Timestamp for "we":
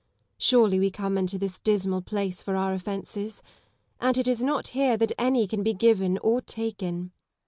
0.79-0.89